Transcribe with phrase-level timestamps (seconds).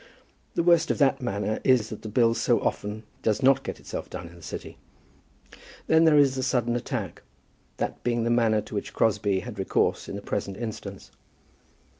[0.55, 4.09] The worst of that manner is, that the bill so often does not get itself
[4.09, 4.79] done in the City.
[5.85, 7.21] Then there is the sudden attack,
[7.77, 11.11] that being the manner to which Crosbie had recourse in the present instance.